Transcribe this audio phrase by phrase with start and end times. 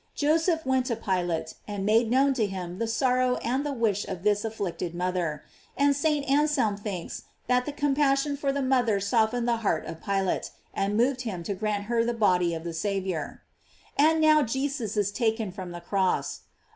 [0.15, 4.23] Joseph went to Pilate, and made known to him the sorrow and the wish of
[4.23, 5.43] this afflicted mother;
[5.77, 6.25] and St.
[6.27, 10.97] Anselrn thinks that com passion for the mother softened the heart of Pi late, and
[10.97, 12.55] moved him to grant her the body.
[12.55, 13.43] of the Saviour.
[13.95, 16.39] And now Jesus is taken from the cross.